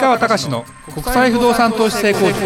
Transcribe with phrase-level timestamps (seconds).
[0.00, 2.38] 川隆の国際不動産投資成功塾。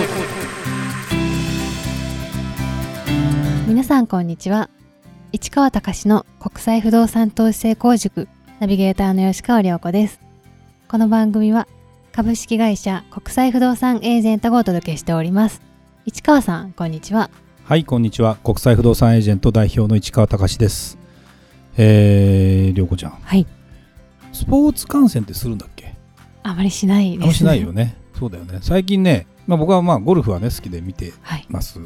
[3.69, 4.71] 皆さんこんにちは。
[5.33, 8.27] 市川隆の国際不動産投資成功塾
[8.59, 10.19] ナビゲーターの吉川良子です。
[10.89, 11.69] この番組は
[12.13, 15.61] 株式会社国際不動産エージェントがお届けしております。
[16.07, 17.31] 市川さんこんにちは。
[17.65, 18.37] はいこんにちは。
[18.37, 20.97] 国際不動産エージェント代表の市川隆です。
[21.77, 23.13] えー、涼子ちゃん。
[23.13, 23.47] はい。
[24.33, 25.72] スポーツ観戦ってするんだっけ？
[26.43, 27.97] あまりしないです、ね、あんましないよね。
[28.19, 28.59] そうだよね。
[28.63, 31.47] 最近ね、まあ、僕はまあゴルフはね好きで見てはい。
[31.49, 31.81] ます、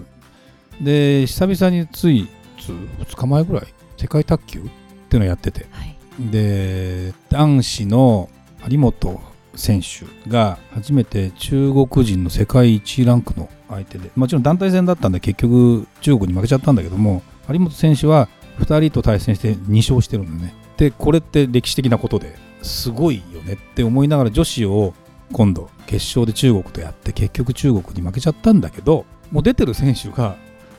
[0.81, 2.29] で久々につい
[2.59, 3.67] つ2日前ぐらい
[3.97, 4.63] 世界卓球っ
[5.09, 5.67] ていうのをやってて。
[5.71, 5.97] はい。
[6.19, 8.31] で男子の
[8.63, 9.21] 張本
[9.55, 18.29] 選手が初めて中国人の世界一ランクの相手でもちろん団体戦だったんで結局中国に負けちゃったんだけども張本選手は
[18.59, 20.55] 2人と対戦して2勝してるんだよね。
[20.77, 24.95] でこれって歴史的なことですごいよねって思いながら女子を
[25.33, 30.37] 今度決勝で中国とやって結局中国に負けちゃったんだけどもう出てる選手が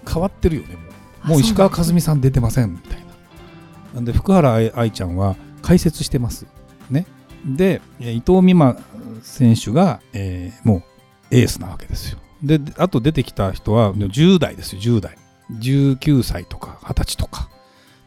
[0.07, 0.77] 変わってるよね
[1.23, 1.39] もう。
[1.39, 3.05] 石川佳純さん出てませんみたいな。
[3.95, 6.45] なんで福原愛愛ちゃんは解説してます
[6.89, 7.05] ね。
[7.45, 8.81] でえ伊藤美誠
[9.21, 10.83] 選手が、えーもう
[11.35, 12.19] エースなわけですよ。
[12.41, 15.17] であと出てきた人は10代ですよ10代。
[15.59, 17.49] 19歳とか20歳とか。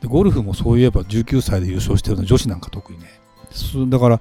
[0.00, 3.06] でゴルフもそういえば19歳で優勝してるの女子なんか特にね。
[3.06, 3.19] す
[3.88, 4.20] だから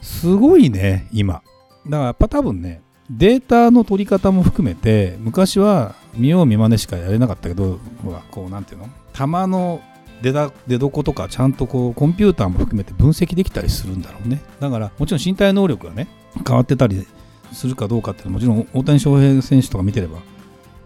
[0.00, 1.42] すごいね今。
[1.86, 8.88] だからやっぱ多分ねデータの取り方も含めて昔は見よう見まねしかやれなかったけどほらこうなんていうの？
[9.14, 9.80] 球の
[10.22, 14.40] 出だ出どことかちゃんとこうコンピューターも含めて分析できたりするんだろうね。
[14.60, 16.08] だからもちろん身体能力がね
[16.46, 17.06] 変わってたり
[17.52, 20.18] するかどうかっていうのはもちろん大谷翔平選手とか見てれば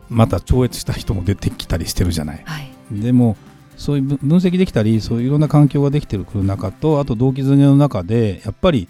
[0.08, 2.42] また超越した人も出てきたりしてるじゃない。
[2.44, 2.70] はい。
[2.90, 3.36] でも
[3.80, 8.86] そういう分分析できたりそういういろんな環境ができてる中とあと動機づけの中でやっぱり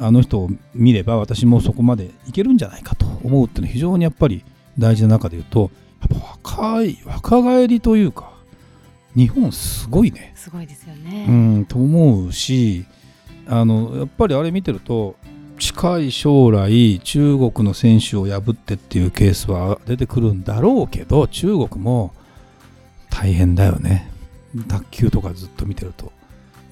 [0.00, 4.44] あの人を見れば私もそこまでいけるんじゃないかと思うっていうのは非常にやっぱり
[4.76, 8.32] 大事な中で言うとやっぱ若い若返りというか
[9.14, 10.32] 日本すごいね。
[10.34, 11.30] すごいですよね、う
[11.60, 12.84] んと思うし
[13.46, 15.14] あのやっぱりあれ見てると
[15.60, 22.12] 近い将来中国の選手を破ってっていうケースは出てくるんだろうけど中国も
[23.08, 24.10] 大変だよね
[24.68, 26.12] 卓球とかずっと見てると。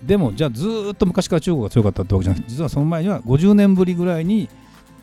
[0.03, 4.49] でもじゃあずーっと昔から中国が強かったってわけじゃなくて実はその前には50年ぶりぐらいにっ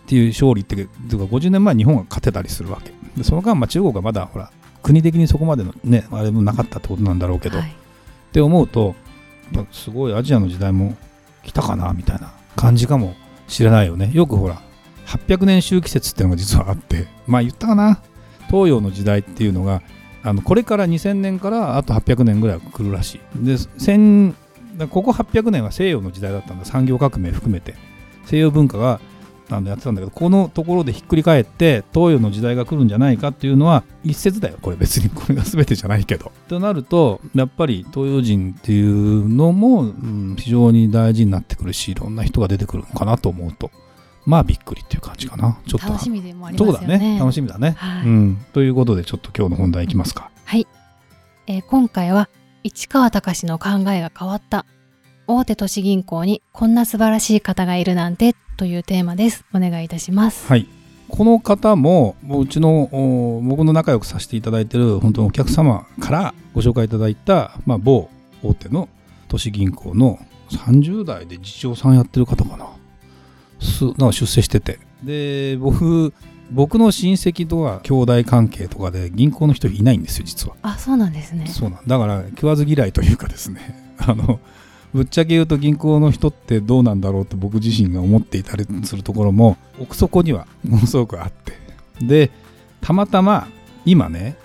[0.08, 2.92] ていう勝利っていうか50年前に日本が勝てたりするわけ。
[3.16, 4.52] でその間まあ中国がまだほら
[4.82, 7.68] 国的にそこまでのねあれもなかったってことなんだろうけど、はい。
[7.68, 7.74] っ
[8.32, 8.96] て思うと
[9.72, 10.96] すごいアジアの時代も
[11.44, 13.16] 来たかなみたいな感じかも
[13.48, 14.12] しれないよね。
[14.14, 14.62] よくほら
[15.06, 18.02] 800年周期説っていうのが実はあってまあ言ったかな。
[18.50, 19.82] 東洋の時代っていうのが
[20.28, 23.46] あのこれから2000年からあと800年ぐらい来るらしい。
[23.46, 24.36] で千
[24.90, 26.66] ここ800年は西洋の時代だったんだ。
[26.66, 27.76] 産業革命含めて。
[28.26, 29.00] 西洋文化が
[29.50, 34.58] あのやってたんだけどこのところでひっくり返って東洋の時代が来るんじゃないかっていうのは一説だよ。
[34.62, 36.34] これ別にこれが全てじゃないけど。
[36.50, 43.72] となるとやっぱり東洋人っていうのも、うん非常に大事になってくるしいろんな人が出てくるのかなと思うと。
[44.28, 45.58] まあびっくりっていう感じかな。
[45.66, 45.88] ちょっと。
[45.88, 46.78] 楽しみでもありますよね。
[46.78, 47.18] そうだね。
[47.18, 48.06] 楽しみだね、はい。
[48.06, 48.46] うん。
[48.52, 50.30] ということでちょっと今日の本題いきますか。
[50.44, 50.68] はい、
[51.48, 52.30] えー今回は
[52.62, 54.66] 市川隆の考えが変わった。
[55.28, 59.46] 大手都市銀行にこんな素晴らしい方がいるなんてというテーマです。
[59.54, 60.46] お願いいたします。
[60.48, 60.68] はい。
[61.08, 68.10] この方ももううちのお僕の仲良くさせていただいてる本当のお客様からご紹介いただいた、まあ、某
[68.44, 68.90] 大手の
[69.30, 72.66] 都市銀行の30代で次長さんやってる方かな。
[72.66, 72.87] す
[73.98, 74.80] なんか出世してて。
[75.04, 76.14] で僕
[76.52, 80.56] 僕の親戚とは兄弟関係とかで銀行の人いないんですよ実は。
[80.62, 81.46] あそうなんですね。
[81.48, 81.88] そうなん。
[81.88, 83.94] だから食わず嫌いというかですね。
[84.00, 84.40] あの
[84.94, 91.54] ぶっちゃけ言うと銀行の人ってどうなんだろうって僕自身が思っていたりするところも奥底にはものすごくあって。
[92.02, 92.32] で
[92.80, 93.48] たまたま
[93.86, 94.38] 今ね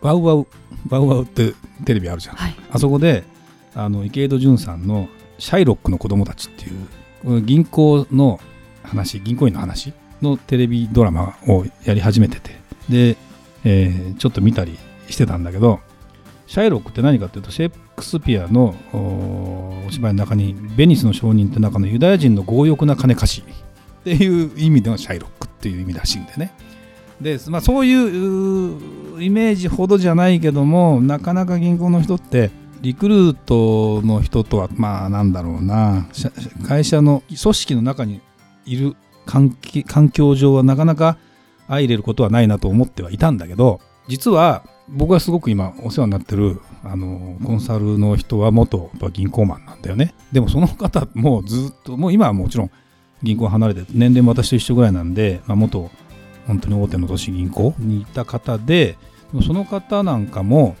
[0.00, 0.46] ワウワウ
[0.88, 1.54] ワウワウって
[1.84, 2.36] テレビあるじゃん。
[2.36, 2.54] はい。
[2.72, 3.24] あそこで
[3.74, 5.08] あの池井戸潤さんの
[5.38, 8.40] 「シャイロックの子供たち」っていう銀行の
[8.90, 12.50] 話銀行員の話のテレビドラマをやり始めてて。
[12.88, 13.16] で、
[13.64, 14.78] えーちょっと見たり
[15.08, 15.80] してたんだけど
[16.46, 23.44] シャイロックって何かっていうとシェイクスピアのお芝居の中に「ベニスの商人」って中のユダヤ人の強欲な金貸し。
[24.00, 26.52] っていう意味でのシャイロックっていう意味らしいんでね。
[27.20, 32.50] で、まあ、そういうイメージほどじゃないけどもなかなか銀行の人って
[32.80, 36.08] リクルートの人とはまあなんだろうな。
[36.66, 38.22] 会社の組織の中に
[38.66, 38.96] いる
[39.26, 39.50] 環
[40.10, 41.16] 境上はなかなか
[41.68, 50.14] 相入れることはないなと思ってはいたんだけど実は僕はすごく今お世話になってるあのコンサルの人は元銀行マンなんだよね。
[50.32, 52.70] でもその方もずっともう今はもちろん
[53.22, 55.90] 銀行離れて年齢も私と一緒ぐらいなんで、まあ、元
[56.46, 58.96] 本当に大手の都市銀行にいた方で
[59.46, 60.74] その方なんかも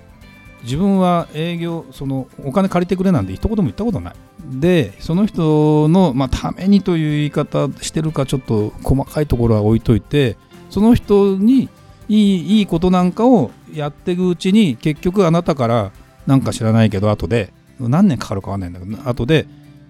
[0.62, 4.14] 自分は営業そのお金借りてくれなんて一言も言ったことない。
[4.50, 10.36] でその人の、まあ、ためにという言い方してるかちょっと細かいところは置いといて
[10.70, 11.68] その人に
[12.08, 15.92] いいいいことなんかをやっていくうちに結局あなたから
[16.26, 19.46] なんか知らないけど後で何年かかるかわかんないんだけど後で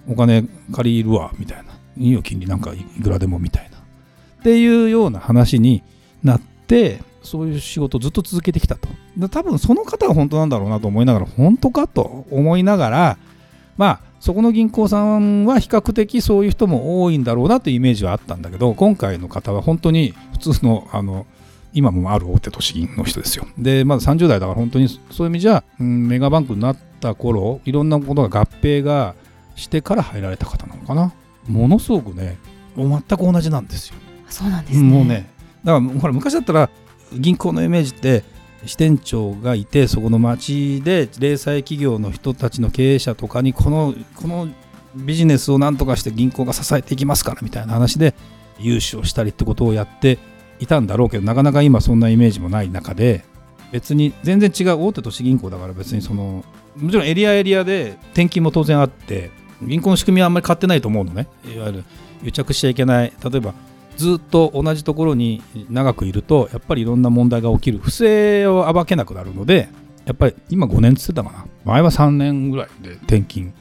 [0.08, 1.70] お金借りるわみたいな。
[1.96, 3.78] いいよ金利なんかいくらでもみたいな。
[3.78, 5.82] っていうような話に
[6.22, 8.88] なってそういう仕事をずっと続けてきたと
[9.31, 13.19] 多分その方が本当なんだろうなと思いながら本当かと思いながら
[13.76, 21.26] まあそこの銀行さんは比較的そういう人も多いんだろうなというイメージはあったんだけど今回の方は本当に普通のあの
[21.72, 23.46] 今もある大手都市銀の人ですよ。
[23.56, 29.14] で、まだ30代だから本当にそういう意味じゃ、うん、メガバンクになった頃いろんなことが合併が
[29.55, 31.12] してから入られた方なのかな。
[31.49, 32.38] ものすごくね、
[32.76, 33.96] 全く同じなんですよ。
[34.28, 34.82] そうなんですね。
[34.82, 35.31] もうね、
[35.64, 36.70] だからほら昔だったら
[37.12, 38.25] 銀行のイメージって
[38.67, 44.49] 支店長がいてそこの町で零細企業の人たちの経営者とかにこのこの
[44.95, 48.15] ビジネスを何とかして銀行が支えていきますからみたいな話で
[48.59, 50.19] 融資をしたりってことをやって
[50.59, 53.25] いたんだろうけどなかなか今そんなイメージもない中で
[53.73, 56.45] 別に全然違う大手都市銀行だから別にその
[56.77, 59.31] もちろんエリアエリアで転勤も当然あって
[59.63, 61.29] 銀行の仕組みはあんまり変わってないと思うのね。
[61.45, 61.85] いわゆる
[62.25, 63.13] 癒着しちゃいけない。
[63.23, 63.55] 例えば
[64.00, 67.79] ずっと同じところに長くいるとやっぱりいろんな問題が起きる。
[67.79, 69.69] 不正を暴けなくなるので
[70.06, 71.44] やっぱり今5年っつってたかな。
[71.67, 73.52] 前は3年ぐらいで転勤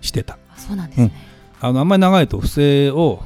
[0.00, 0.38] してた。
[0.56, 1.12] そうなんですね、
[1.62, 3.20] うん、あのあんまり長いと不正を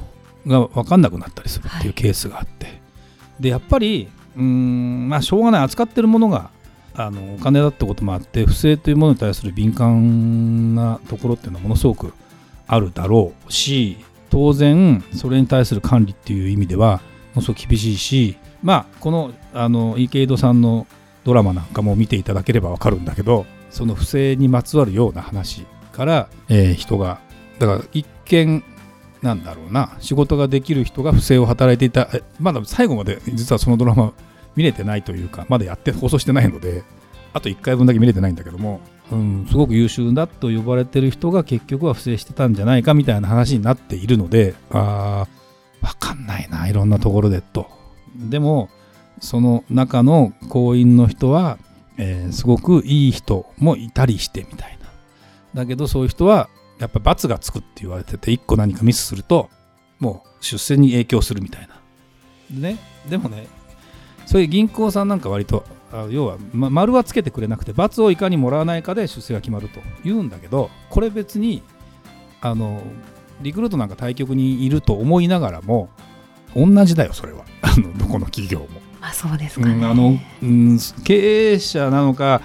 [0.47, 5.63] が分かんなくなったりするっていうケースがあって、はい、でやっぱりうんまあしょうがない。
[5.65, 6.49] 扱ってるものが
[6.95, 12.15] あのお金だってこともあって不正というものに対する敏感なところっていうのはものすごく
[12.67, 13.99] あるだろうし
[14.35, 16.97] 当然それに対する管理っていう意味では
[17.35, 20.89] ものすごく厳しいしまあこのあの池井戸さんの
[21.23, 27.21] ドラマなんかも見ていただければ分かるんだけどその不正にまつわるような話から、えー、人が
[27.61, 28.65] だから一見
[29.23, 32.11] なんだろうな仕事ができる人が不正を働いていた
[32.41, 34.15] まだ最後まで実はそのドラマ
[34.57, 36.83] 見れてないというかまだやって放送してないので
[37.33, 38.81] あと1回分だけ見れてないんだけども、
[39.13, 45.27] うん、すごく優秀だと呼ばれてる人が結局は不正してたんじゃないかみたいな話になっているのであ
[45.83, 47.69] あ分かんないないろんなところでと。
[48.17, 48.71] でも
[49.21, 51.59] その中の行員の人は、
[51.99, 55.63] えー、すごくいい人もいたりしてみたいな。
[55.63, 56.49] だけどそういう人は
[56.79, 59.51] やっぱ罰がつくって言われてて1個何かミスすると
[60.01, 61.75] もう出世に影響するみたいな。
[62.51, 62.79] ね、
[63.09, 63.47] でもね
[64.27, 65.65] そういう銀行さんなんか割と
[66.11, 71.63] 要は、ま、丸はつけてくれなくて罰をいかにもらわないかで出世が決まると言うんだけどこれ別に
[72.41, 72.83] あの
[73.41, 75.89] リクルートなんか対局にいると思いながらも
[76.55, 77.45] 同じだよそれは。
[77.63, 78.67] あのどこの企業も。
[79.01, 82.41] あそうですか、ね、うん、あの、うん、経営者なのか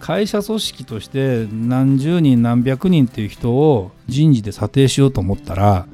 [0.00, 5.86] 会社組織として何十人何百人っていう人を人事で査定しようと思ったら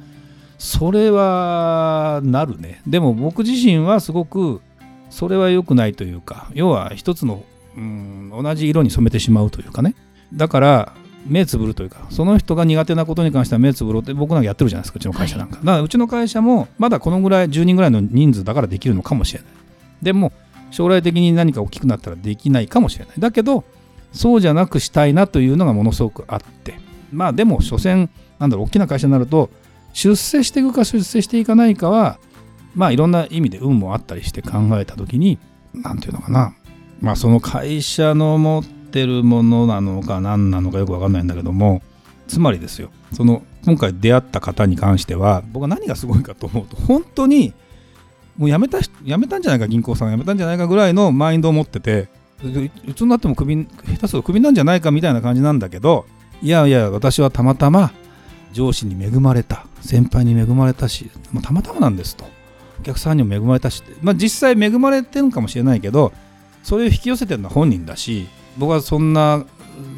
[0.57, 2.81] それはなるね。
[2.87, 4.61] でも僕自身はすごく
[5.15, 7.45] それは良くないというか要は一つの、
[7.77, 9.95] うん、同じ色に染めてしまうというかね。
[10.33, 10.93] だから
[11.25, 19.49] 目つぶるというかその人が苦手なことに関しては目つぶろうって僕なんかやってるじゃないですかうちの会社なんか、はい、だからうちの会社もまだこのぐらい10人ぐらいの人数だからできるのかもしれない。
[20.01, 20.33] でも
[20.69, 23.15] 将来的に何か大きくなったらできないかもしれない。
[23.17, 23.63] だけど
[24.11, 26.77] そうじゃなくしたいなというのがものすごくあって。
[27.13, 29.49] まあでも所詮なんだろう大きな会社になると
[29.93, 32.19] 出世していくか出世していかないかは
[32.75, 35.39] まあいろんな意味で運もあったりして考えた時に
[35.73, 36.55] 何て言うのかな。
[37.01, 41.81] まあその会社の持ってるものなのか何なのかよく分かんないんだけども
[42.27, 42.89] つまりですよ。
[43.13, 47.53] その今回出会った方に関しては僕は何がすごいかと思うと本当に
[48.37, 52.09] もう辞めた辞めたんじゃないか銀行さん辞めたんじゃないかぐらいのマインドを持ってて
[52.87, 56.05] いつになってもクビ下手するとクビなんじゃないかみたいな感じなんだけど
[56.41, 57.91] いやいや私はたまたま
[58.51, 62.25] 上司に恵まれた先輩に恵まれたし、まあ、たまたまなんですと。
[62.85, 66.13] 客さんにも恵まれたし、まあ、実際恵まれてるかもしれないけど
[66.63, 68.27] それを引き寄せてるのは本人だし
[68.57, 69.45] 僕はそんな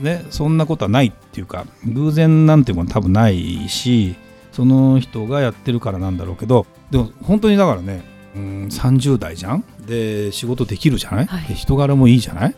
[0.02, 4.16] ねそんなことはないっていうか偶然なんていうもの多分ないし
[4.52, 8.04] その人がやってるからなんだろうけどでも本当にだからね
[8.36, 9.64] うん30代じゃん？
[9.86, 12.56] で仕事できるじゃない、はい、人柄もいいじゃない？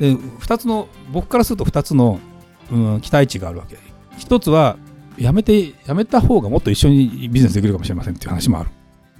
[0.00, 2.20] で2つの僕からすると2つの、
[2.70, 3.78] うん、期待値があるわけ。
[4.18, 4.76] 1つは
[5.16, 8.70] やめてやめた方がもっと一緒にビジネスできるかもしれませんっていう話もある。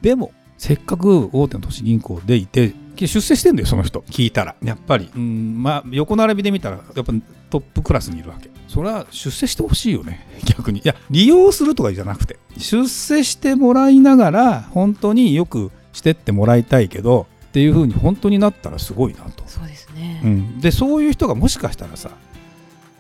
[0.01, 2.75] でもせっかく大手の都市銀行でいて
[3.07, 4.01] 出世してんだよその人。
[4.01, 4.57] 聞いたら。
[4.63, 7.13] やっぱり、うんまあ、横並びで見たらやっぱ
[7.49, 8.51] トップクラスにいるわけ。
[8.67, 10.27] それは出世してほしいよね。
[10.45, 10.81] 逆に。
[10.81, 12.39] いや利用するとかじゃなくて。
[12.57, 19.45] 出世してもらいながら本当によくしてってもらいたいけどっていうふうに本当になったらすごいなと。
[19.47, 22.11] そうですね、うん、でそういう人がもしかしたらさ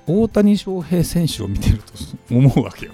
[0.07, 1.93] 大谷翔平選手を見てると
[2.31, 2.93] 思うわけよ。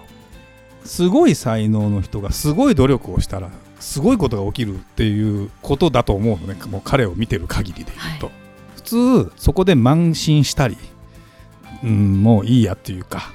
[0.85, 3.51] すごい才能の人がすごい努力をしたら
[3.81, 6.59] すごいことが起きるっていうことだと思うのね。
[6.67, 8.33] もう彼を見てる限りで言うと、は
[8.77, 10.77] 普通そこで慢心したり、
[11.83, 13.33] うん、もういいやっていうか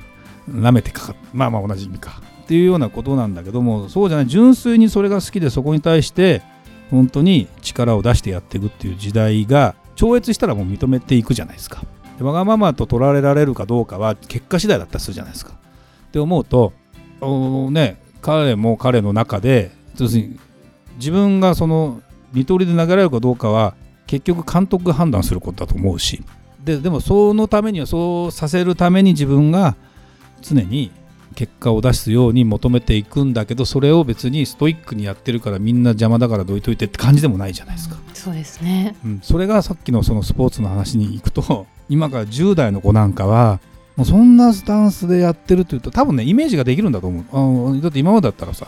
[0.50, 2.22] 舐めてかかまあまあ同じ意味か。
[2.44, 4.28] っていうようなことなんだけどもそうじゃない。
[4.28, 6.42] 純粋にそれが好きでそこに対して
[6.90, 11.84] 本当に力を出してやっていくっていう時代が超越したらもう認めていくじゃないですか。
[12.18, 15.54] でわがままと取られられるかどうかは結果次第だったりするじゃないですか。
[16.08, 16.74] って思うと
[17.22, 20.40] おね彼も彼の中で要するに
[20.98, 22.02] 自分がその
[22.34, 23.76] 二刀流で投げられるかどうかは
[24.08, 26.24] 結局監督が判断することだと思うし。
[26.64, 29.76] ででもそのためにはそうさせるために自分が
[30.42, 30.92] 常に
[31.36, 38.98] 結果を出すように求めていくんだけどそれを別にストイックにやってるからみんな邪魔だからどいといてって感じでもないじゃないですか、そうですね。
[39.06, 43.62] うん、それがさっきのそのスポーツの話に行くと 今から10代の子なんかは
[43.96, 47.26] もうそんなスタンスでやってるというと多分ねイメージができるんだと思う。
[47.32, 48.68] あのだって今までだったらさ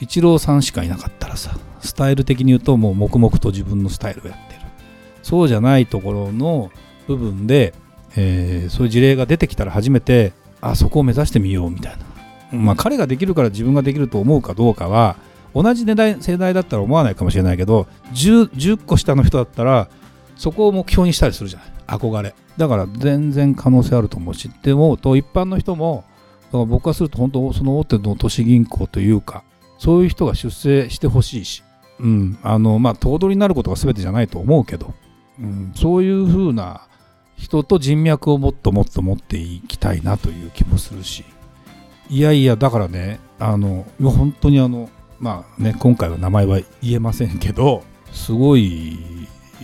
[0.00, 4.60] イチローさんしかいなかったらさスタイル的に言うともう黙々と自分のスタイルをやってる。
[5.22, 6.70] そうじゃないところの
[7.08, 7.74] 部分で、
[8.16, 11.96] えーそういう事例が出てきたら初めてあそこを目指してみようみたい
[12.52, 15.16] な、まあ、彼ができるから自分ができると思うかどうかは
[15.54, 19.88] 同じ年代世代だったら思わないかもしれないけど 10, 10個下の人だったら
[20.36, 21.68] そこを目標にしたりするじゃない。
[21.86, 22.34] 憧れ。
[22.56, 24.50] だから全然可能性あると思うし。
[24.52, 26.04] って思うと一般の人も
[26.52, 29.44] 僕からすると本当その大手の都市銀行というか
[29.78, 31.62] そういう人が出世してほしいし、
[32.00, 34.94] うん、あのまあ頭取になることが全てじゃないと思うけど、
[35.40, 36.86] うん、そういうふうな
[37.36, 41.24] 人と人脈をもっともっと持っていきたいなという気もするし
[42.08, 48.98] いやいやだからねあの本当にあのまあね今回は名前は言えませんけどすごい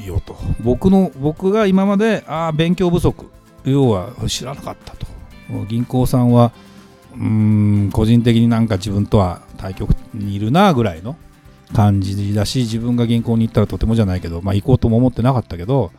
[0.07, 0.37] よと。
[0.63, 3.27] 僕の僕が今までああ勉強不足
[3.65, 5.07] 要は知らなかったと。
[5.69, 6.53] 銀行さんは
[7.15, 11.17] うん個人的になんか自分とは対局にいるなぐらいの
[11.73, 15.93] 感じだし自分が銀行に行ったらとてもじゃないけど、まあ、行こうとも思ってなかったけど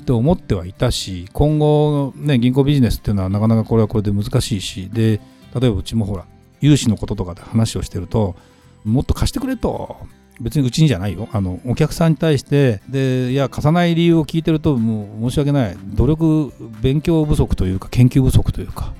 [0.00, 5.20] って思ってはいたし今後ね銀行ビジネスっていうのはなかなかこれはこれで難しいしで
[5.54, 6.24] 例えばうちもほら
[6.60, 8.36] 融資のこととかで話をしてると
[8.84, 9.96] もっと貸してくれと
[10.40, 11.28] 別にうちにじゃないよ。
[11.30, 15.76] あのお客さんに対してでいや貸さない理由を聞いてるともう申し訳ない。
[15.84, 18.92] 努力勉強不足というか研究不足というか。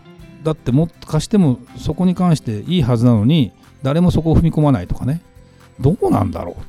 [0.45, 3.53] だってもっと貸してもそこに関していいはずなのに
[3.83, 5.21] 誰もそこを踏み込まないとかね。
[5.81, 6.65] どうなんだろう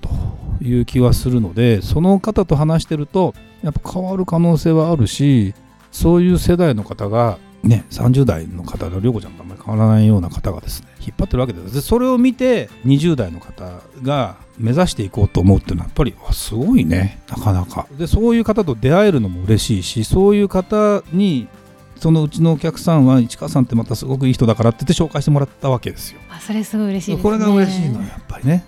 [0.60, 5.54] という気はするのでその方と話してるとやっぱ変わる可能性はあるし
[5.92, 11.74] そういう世代の方がね30代の方の涼子ちゃんとあんまり変わらないような方がですね引っ張ってるわけです。
[11.76, 17.88] でそれを見て20代の方が目指していこうと思うっていうのはやっぱりすごいねなかなか。
[17.98, 21.48] でそういう方と出会えるのも嬉しいしそういう方に
[21.98, 26.20] そのうちのお客さんは市川さんってまたすごくいい人だからって言って紹介してもらったわけですよ。
[26.30, 27.24] あそれすごい嬉しいですね。
[27.24, 28.08] これが嬉しいのよ。
[28.08, 28.66] やっぱりね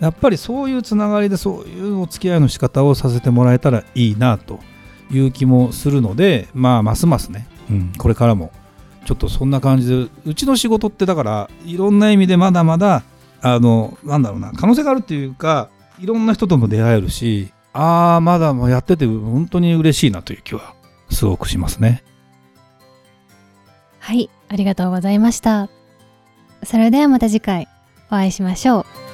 [0.00, 4.58] やっぱりそういうつながりでそういうお付き合いの仕方をさせてもらえたらいいなと
[5.10, 8.50] いう気もするのでまあますますね、うん、これからも
[9.04, 13.02] ちょっとそんな感じでうちの仕事ってだからいろんな意味でまだまだ
[13.42, 20.74] あのなんだろうな可能性があるっていうかいろんな人とも出会えるしああまだやってて本当に嬉しいなという気は
[21.10, 22.02] すごくしますね。
[24.00, 25.68] はいありがとうございました。
[26.64, 27.68] それではまた次回
[28.08, 29.09] お会いしましょう。